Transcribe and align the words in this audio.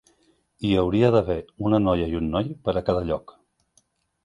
Hi 0.67 0.71
hauria 0.83 1.11
d'haver 1.15 1.37
una 1.69 1.81
noia 1.85 2.09
i 2.15 2.19
un 2.23 2.33
noi 2.37 2.51
per 2.65 2.77
a 2.77 2.85
cada 2.91 3.07
lloc. 3.13 3.39